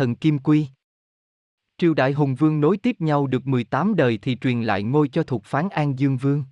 [0.00, 0.66] thần Kim Quy.
[1.78, 5.22] Triều đại Hùng Vương nối tiếp nhau được 18 đời thì truyền lại ngôi cho
[5.22, 6.44] thuộc phán An Dương Vương.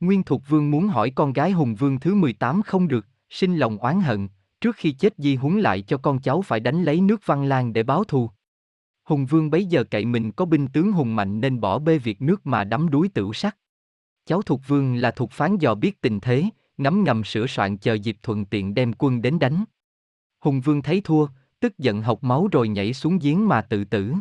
[0.00, 3.78] Nguyên Thục Vương muốn hỏi con gái Hùng Vương thứ 18 không được, sinh lòng
[3.78, 4.28] oán hận,
[4.60, 7.72] trước khi chết di huấn lại cho con cháu phải đánh lấy nước Văn Lang
[7.72, 8.30] để báo thù.
[9.04, 12.22] Hùng Vương bấy giờ cậy mình có binh tướng hùng mạnh nên bỏ bê việc
[12.22, 13.56] nước mà đắm đuối tửu sắc.
[14.26, 16.44] Cháu Thục Vương là thuộc phán dò biết tình thế,
[16.78, 19.64] ngấm ngầm sửa soạn chờ dịp thuận tiện đem quân đến đánh.
[20.38, 21.26] Hùng Vương thấy thua,
[21.60, 24.14] tức giận học máu rồi nhảy xuống giếng mà tự tử.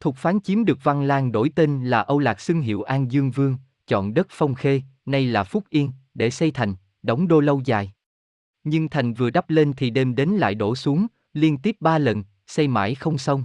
[0.00, 3.30] Thục phán chiếm được Văn Lang đổi tên là Âu Lạc xưng hiệu An Dương
[3.30, 7.62] Vương, chọn đất Phong Khê, nay là Phúc Yên, để xây thành, đóng đô lâu
[7.64, 7.92] dài.
[8.64, 12.24] Nhưng thành vừa đắp lên thì đêm đến lại đổ xuống, liên tiếp ba lần,
[12.46, 13.44] xây mãi không xong.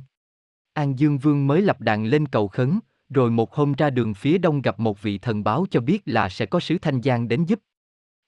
[0.74, 2.80] An Dương Vương mới lập đàn lên cầu khấn,
[3.10, 6.30] rồi một hôm ra đường phía đông gặp một vị thần báo cho biết là
[6.30, 7.60] sẽ có sứ Thanh Giang đến giúp.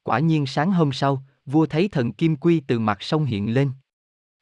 [0.03, 3.71] Quả nhiên sáng hôm sau, vua thấy thần Kim Quy từ mặt sông hiện lên.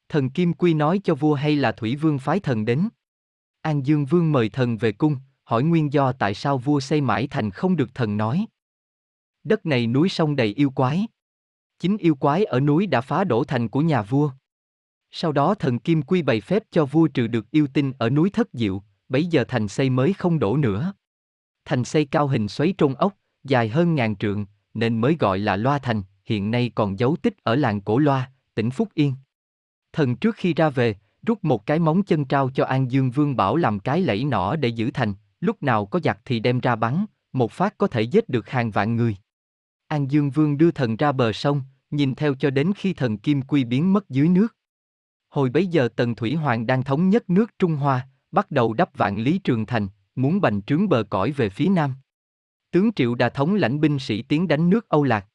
[0.08, 2.88] Thần Kim Quy nói cho vua hay là Thủy Vương phái thần đến.
[3.60, 7.26] An Dương Vương mời thần về cung, hỏi nguyên do tại sao vua xây mãi
[7.26, 8.46] thành không được thần nói.
[9.44, 11.06] Đất này núi sông đầy yêu quái.
[11.78, 14.30] Chính yêu quái ở núi đã phá đổ thành của nhà vua.
[15.10, 18.30] Sau đó thần Kim Quy bày phép cho vua trừ được yêu tinh ở núi
[18.30, 20.92] Thất Diệu, bấy giờ thành xây mới không đổ nữa.
[21.64, 23.14] Thành xây cao hình xoáy trôn ốc,
[23.44, 27.34] dài hơn ngàn trượng, nên mới gọi là Loa Thành, hiện nay còn dấu tích
[27.42, 29.14] ở làng Cổ Loa, tỉnh Phúc Yên.
[29.96, 30.94] Thần trước khi ra về,
[31.26, 34.56] rút một cái móng chân trao cho An Dương Vương bảo làm cái lẫy nỏ
[34.56, 38.02] để giữ thành, lúc nào có giặc thì đem ra bắn, một phát có thể
[38.02, 39.16] giết được hàng vạn người.
[39.88, 43.42] An Dương Vương đưa thần ra bờ sông, nhìn theo cho đến khi thần Kim
[43.42, 44.56] Quy biến mất dưới nước.
[45.28, 48.96] Hồi bấy giờ Tần Thủy Hoàng đang thống nhất nước Trung Hoa, bắt đầu đắp
[48.96, 51.94] vạn lý trường thành, muốn bành trướng bờ cõi về phía nam.
[52.70, 55.26] Tướng Triệu Đà thống lãnh binh sĩ tiến đánh nước Âu Lạc.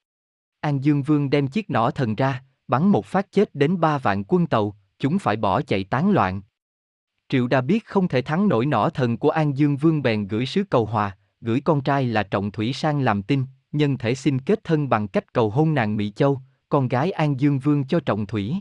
[0.60, 4.24] An Dương Vương đem chiếc nỏ thần ra, bắn một phát chết đến ba vạn
[4.28, 6.42] quân tàu, chúng phải bỏ chạy tán loạn.
[7.30, 10.46] Triệu Đa biết không thể thắng nổi nỏ thần của An Dương Vương bèn gửi
[10.46, 14.40] sứ cầu hòa, gửi con trai là Trọng Thủy sang làm tin, nhân thể xin
[14.40, 18.00] kết thân bằng cách cầu hôn nàng Mỹ Châu, con gái An Dương Vương cho
[18.00, 18.56] Trọng Thủy.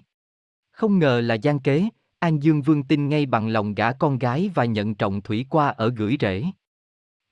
[0.72, 1.88] Không ngờ là gian kế,
[2.18, 5.68] An Dương Vương tin ngay bằng lòng gả con gái và nhận Trọng Thủy qua
[5.68, 6.44] ở gửi rễ.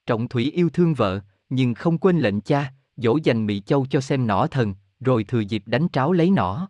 [0.06, 4.00] Trọng Thủy yêu thương vợ, nhưng không quên lệnh cha, dỗ dành Mỹ Châu cho
[4.00, 6.68] xem nỏ thần, rồi thừa dịp đánh tráo lấy nỏ.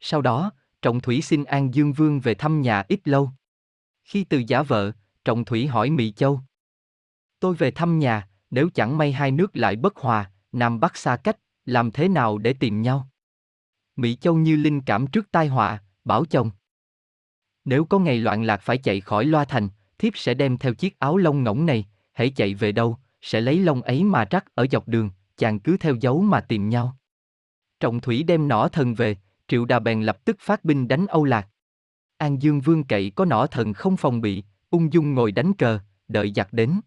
[0.00, 0.52] Sau đó,
[0.82, 3.30] Trọng Thủy xin An Dương Vương về thăm nhà ít lâu.
[4.04, 4.92] Khi từ giả vợ,
[5.24, 6.40] Trọng Thủy hỏi Mỹ Châu.
[7.40, 11.16] Tôi về thăm nhà, nếu chẳng may hai nước lại bất hòa, Nam Bắc xa
[11.16, 13.08] cách, làm thế nào để tìm nhau?
[13.96, 16.50] Mỹ Châu như linh cảm trước tai họa, bảo chồng.
[17.64, 20.98] Nếu có ngày loạn lạc phải chạy khỏi loa thành, thiếp sẽ đem theo chiếc
[20.98, 24.66] áo lông ngỗng này, hãy chạy về đâu, sẽ lấy lông ấy mà rắc ở
[24.70, 26.97] dọc đường, chàng cứ theo dấu mà tìm nhau.
[27.80, 29.16] Trọng Thủy đem nỏ thần về,
[29.48, 31.48] Triệu Đà bèn lập tức phát binh đánh Âu Lạc.
[32.16, 35.78] An Dương Vương cậy có nỏ thần không phòng bị, ung dung ngồi đánh cờ,
[36.08, 36.80] đợi giặc đến.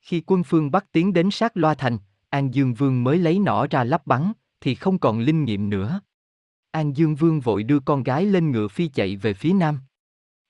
[0.00, 1.98] Khi quân phương Bắc tiến đến sát loa thành,
[2.30, 6.00] An Dương Vương mới lấy nỏ ra lắp bắn, thì không còn linh nghiệm nữa.
[6.70, 9.78] An Dương Vương vội đưa con gái lên ngựa phi chạy về phía nam.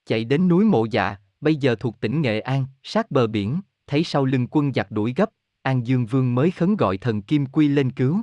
[0.06, 4.04] Chạy đến núi Mộ Dạ, bây giờ thuộc tỉnh Nghệ An, sát bờ biển, thấy
[4.04, 5.30] sau lưng quân giặc đuổi gấp,
[5.62, 8.20] An Dương Vương mới khấn gọi thần Kim Quy lên cứu.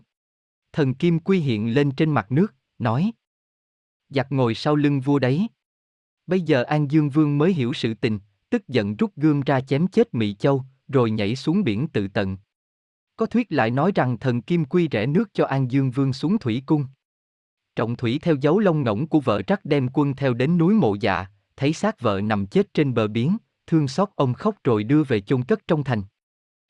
[0.74, 3.12] Thần Kim Quy hiện lên trên mặt nước, nói.
[4.10, 5.48] Giặc ngồi sau lưng vua đấy.
[6.28, 9.88] Bây giờ An Dương Vương mới hiểu sự tình, tức giận rút gươm ra chém
[9.88, 12.38] chết mỹ Châu, rồi nhảy xuống biển tự tận.
[13.16, 16.40] Có thuyết lại nói rằng thần Kim Quy rẽ nước cho An Dương Vương xuống
[16.40, 16.86] thủy cung.
[17.76, 20.96] Trọng thủy theo dấu lông ngỗng của vợ trắc đem quân theo đến núi mộ
[20.96, 25.04] dạ, thấy xác vợ nằm chết trên bờ biển, thương xót ông khóc rồi đưa
[25.04, 26.04] về chôn cất trong thành.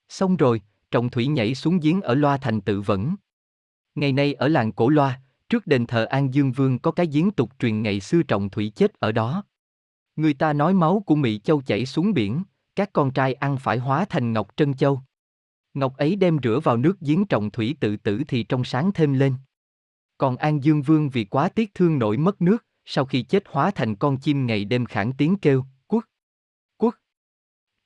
[0.10, 3.16] Xong rồi, trọng thủy nhảy xuống giếng ở loa thành tự vẫn.
[3.96, 7.32] Ngày nay ở làng cổ loa, trước đền thờ An Dương Vương có cái giếng
[7.32, 9.44] tục truyền ngày xưa trọng thủy chết ở đó.
[10.16, 12.44] Người ta nói máu của Mỹ Châu chảy xuống biển,
[12.76, 15.02] các con trai ăn phải hóa thành Ngọc Trân Châu.
[15.74, 19.14] Ngọc ấy đem rửa vào nước giếng trọng thủy tự tử thì trong sáng thêm
[19.14, 19.34] lên.
[20.18, 23.72] Còn An Dương Vương vì quá tiếc thương nổi mất nước, sau khi chết hóa
[23.72, 26.06] thành con chim ngày đêm khản tiếng kêu, quốc,
[26.78, 26.96] quốc.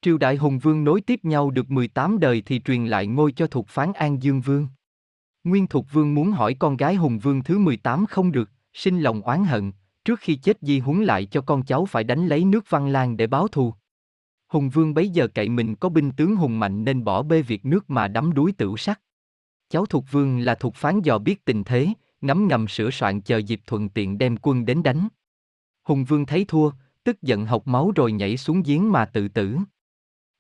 [0.02, 3.48] Triều đại Hùng Vương nối tiếp nhau được 18 đời thì truyền lại ngôi cho
[3.48, 4.68] thuộc phán An Dương Vương.
[5.46, 9.22] Nguyên Thục Vương muốn hỏi con gái Hùng Vương thứ 18 không được, sinh lòng
[9.22, 9.72] oán hận,
[10.06, 13.18] trước khi chết di huấn lại cho con cháu phải đánh lấy nước Văn Lang
[13.18, 13.74] để báo thù.
[14.48, 17.66] Hùng Vương bấy giờ cậy mình có binh tướng hùng mạnh nên bỏ bê việc
[17.66, 19.02] nước mà đắm đuối tửu sắc.
[19.70, 21.88] Cháu Thục Vương là thuộc phán dò biết tình thế,
[22.22, 25.08] ngấm ngầm sửa soạn chờ dịp thuận tiện đem quân đến đánh.
[25.84, 26.72] Hùng Vương thấy thua,
[27.04, 29.58] tức giận học máu rồi nhảy xuống giếng mà tự tử.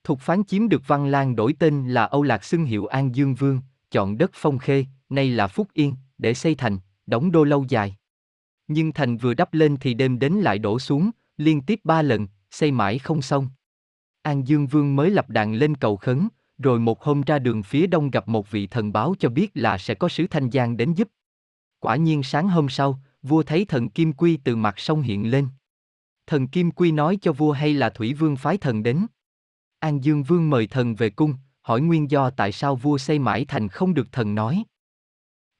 [0.03, 3.35] Thục phán chiếm được Văn Lang đổi tên là Âu Lạc xưng hiệu An Dương
[3.35, 3.59] Vương,
[3.91, 7.95] chọn đất Phong Khê, nay là Phúc Yên, để xây thành, đóng đô lâu dài.
[8.67, 12.27] Nhưng thành vừa đắp lên thì đêm đến lại đổ xuống, liên tiếp ba lần,
[12.51, 13.49] xây mãi không xong.
[14.21, 17.87] An Dương Vương mới lập đàn lên cầu khấn, rồi một hôm ra đường phía
[17.87, 20.93] đông gặp một vị thần báo cho biết là sẽ có sứ Thanh Giang đến
[20.93, 21.07] giúp.
[21.79, 25.47] Quả nhiên sáng hôm sau, vua thấy thần Kim Quy từ mặt sông hiện lên.
[26.27, 29.05] Thần Kim Quy nói cho vua hay là Thủy Vương phái thần đến.
[29.79, 33.45] An Dương Vương mời thần về cung, hỏi nguyên do tại sao vua xây mãi
[33.45, 34.63] thành không được thần nói.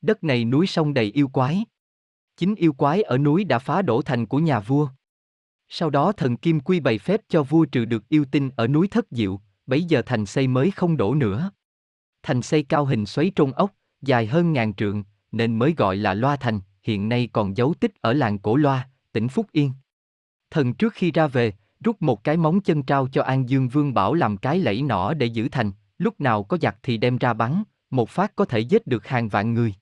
[0.06, 1.66] Đất này núi sông đầy yêu quái.
[2.38, 4.88] Chính yêu quái ở núi đã phá đổ thành của nhà vua.
[5.70, 8.88] Sau đó thần Kim Quy bày phép cho vua trừ được yêu tinh ở núi
[8.88, 11.52] Thất Diệu, bấy giờ thành xây mới không đổ nữa.
[12.24, 13.72] Thành xây cao hình xoáy trôn ốc,
[14.02, 18.02] dài hơn ngàn trượng, nên mới gọi là Loa Thành, hiện nay còn dấu tích
[18.02, 19.72] ở làng Cổ Loa, tỉnh Phúc Yên.
[20.52, 21.54] Thần trước khi ra về,
[21.84, 25.14] rút một cái móng chân trao cho An Dương Vương bảo làm cái lẫy nỏ
[25.14, 28.60] để giữ thành, lúc nào có giặc thì đem ra bắn, một phát có thể
[28.60, 29.74] giết được hàng vạn người.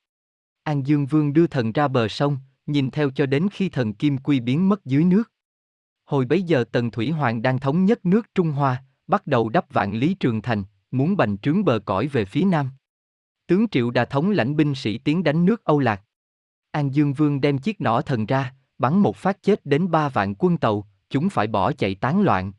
[0.63, 4.18] An Dương Vương đưa thần ra bờ sông, nhìn theo cho đến khi thần Kim
[4.18, 5.31] Quy biến mất dưới nước.
[6.06, 9.74] Hồi bấy giờ Tần Thủy Hoàng đang thống nhất nước Trung Hoa, bắt đầu đắp
[9.74, 12.69] vạn lý trường thành, muốn bành trướng bờ cõi về phía nam.
[13.48, 16.01] Tướng Triệu Đà thống lãnh binh sĩ tiến đánh nước Âu Lạc.
[16.71, 20.36] An Dương Vương đem chiếc nỏ thần ra, bắn một phát chết đến ba vạn
[20.36, 22.51] quân tàu, chúng phải bỏ chạy tán loạn.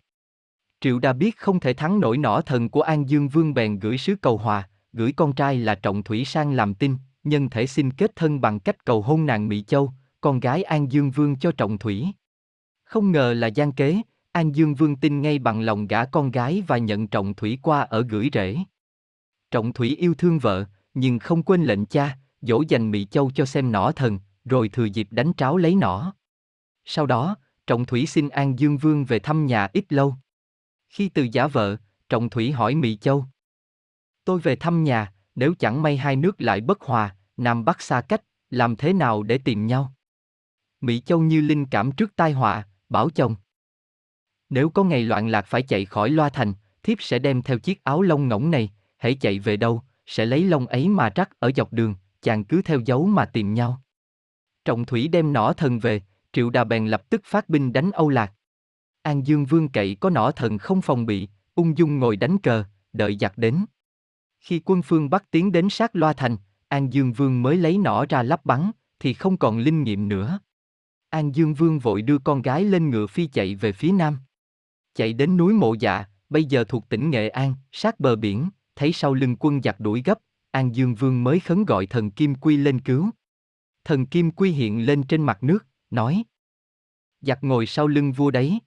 [0.81, 3.99] Triệu Đa biết không thể thắng nổi nỏ thần của An Dương Vương bèn gửi
[3.99, 7.91] sứ cầu hòa, gửi con trai là Trọng Thủy sang làm tin, nhân thể xin
[7.91, 11.53] kết thân bằng cách cầu hôn nàng Mỹ Châu, con gái An Dương Vương cho
[11.53, 12.07] Trọng Thủy.
[12.85, 14.01] Không ngờ là gian kế,
[14.33, 17.81] An Dương Vương tin ngay bằng lòng gả con gái và nhận Trọng Thủy qua
[17.81, 18.57] ở gửi rễ.
[19.51, 23.45] Trọng Thủy yêu thương vợ, nhưng không quên lệnh cha, dỗ dành Mỹ Châu cho
[23.45, 26.15] xem nỏ thần, rồi thừa dịp đánh tráo lấy nỏ.
[26.85, 27.37] Sau đó,
[27.67, 30.15] Trọng Thủy xin An Dương Vương về thăm nhà ít lâu.
[30.89, 31.77] Khi từ giả vợ,
[32.09, 33.25] Trọng Thủy hỏi Mỹ Châu.
[34.25, 38.01] Tôi về thăm nhà, nếu chẳng may hai nước lại bất hòa, Nam Bắc xa
[38.01, 39.93] cách, làm thế nào để tìm nhau?
[40.81, 43.37] Mỹ Châu như linh cảm trước tai họa, bảo chồng.
[44.51, 46.53] Nếu có ngày loạn lạc phải chạy khỏi loa thành,
[46.83, 50.45] thiếp sẽ đem theo chiếc áo lông ngỗng này, hãy chạy về đâu, sẽ lấy
[50.45, 53.83] lông ấy mà rắc ở dọc đường, chàng cứ theo dấu mà tìm nhau.
[54.65, 56.03] Trọng Thủy đem nỏ thần về,
[56.33, 58.33] Triệu Đà bèn lập tức phát binh đánh Âu Lạc.
[59.03, 62.65] An Dương Vương cậy có nỏ thần không phòng bị, ung dung ngồi đánh cờ,
[62.93, 63.65] đợi giặc đến.
[64.45, 66.37] Khi quân phương Bắc tiến đến sát loa thành,
[66.69, 68.71] An Dương Vương mới lấy nỏ ra lắp bắn,
[69.01, 70.39] thì không còn linh nghiệm nữa.
[71.11, 74.19] An Dương Vương vội đưa con gái lên ngựa phi chạy về phía nam.
[74.95, 78.93] Chạy đến núi Mộ Dạ, bây giờ thuộc tỉnh Nghệ An, sát bờ biển, thấy
[78.93, 80.19] sau lưng quân giặc đuổi gấp,
[80.51, 83.11] An Dương Vương mới khấn gọi thần Kim Quy lên cứu.
[83.85, 86.25] Thần Kim Quy hiện lên trên mặt nước, nói.
[87.21, 88.59] Giặc ngồi sau lưng vua đấy.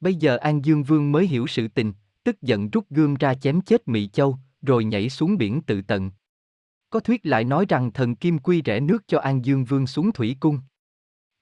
[0.00, 1.92] Bây giờ An Dương Vương mới hiểu sự tình,
[2.24, 6.10] tức giận rút gươm ra chém chết Mỹ Châu, rồi nhảy xuống biển tự tận.
[6.90, 10.12] Có thuyết lại nói rằng thần Kim Quy rẽ nước cho An Dương Vương xuống
[10.12, 10.58] thủy cung.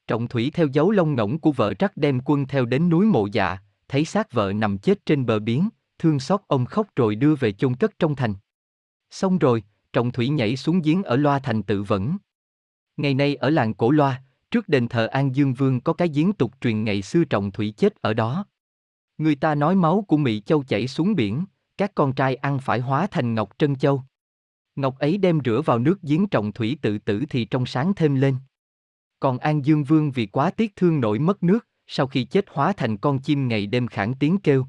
[0.07, 3.27] Trọng thủy theo dấu lông ngỗng của vợ trắc đem quân theo đến núi mộ
[3.33, 5.69] dạ, thấy xác vợ nằm chết trên bờ biển,
[5.99, 8.35] thương xót ông khóc rồi đưa về chôn cất trong thành.
[9.11, 9.63] Xong rồi,
[9.93, 12.17] trọng thủy nhảy xuống giếng ở loa thành tự vẫn.
[12.97, 16.33] Ngày nay ở làng Cổ Loa, trước đền thờ An Dương Vương có cái giếng
[16.33, 18.47] tục truyền ngày xưa trọng thủy chết ở đó.
[19.19, 21.45] Người ta nói máu của Mỹ Châu chảy xuống biển,
[21.77, 24.03] các con trai ăn phải hóa thành ngọc trân châu.
[24.77, 28.15] Ngọc ấy đem rửa vào nước giếng trọng thủy tự tử thì trong sáng thêm
[28.15, 28.37] lên.
[29.21, 32.73] Còn An Dương Vương vì quá tiếc thương nổi mất nước, sau khi chết hóa
[32.73, 34.67] thành con chim ngày đêm khản tiếng kêu,